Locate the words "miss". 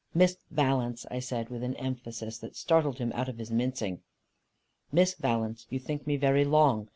0.15-0.35, 4.91-5.13